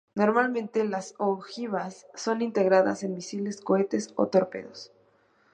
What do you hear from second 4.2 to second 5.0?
torpedos.